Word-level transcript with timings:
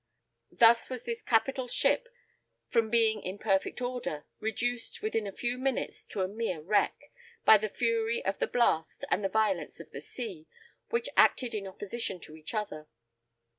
Thus 0.49 0.89
was 0.89 1.03
this 1.03 1.21
capital 1.21 1.67
ship, 1.67 2.07
from 2.69 2.89
being 2.89 3.21
in 3.21 3.37
perfect 3.37 3.81
order, 3.83 4.25
reduced, 4.39 5.03
within 5.03 5.27
a 5.27 5.31
few 5.31 5.59
minutes 5.59 6.05
to 6.07 6.23
a 6.23 6.27
mere 6.27 6.59
wreck, 6.59 7.11
by 7.45 7.57
the 7.59 7.69
fury 7.69 8.25
of 8.25 8.39
the 8.39 8.47
blast 8.47 9.05
and 9.11 9.23
the 9.23 9.29
violence 9.29 9.79
of 9.79 9.91
the 9.91 10.01
sea, 10.01 10.47
which 10.89 11.07
acted 11.15 11.53
in 11.53 11.67
opposition 11.67 12.19
to 12.21 12.35
each 12.35 12.55
other. 12.55 12.87